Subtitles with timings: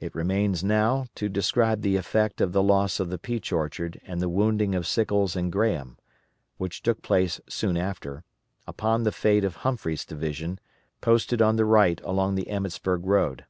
[0.00, 4.18] It remains now to describe the effect of the loss of the Peach Orchard and
[4.18, 5.98] the wounding of Sickles and Graham
[6.56, 8.24] which took place soon after
[8.66, 10.60] upon the fate of Humphreys' division,
[11.02, 13.44] posted on the right along the Emmetsburg road.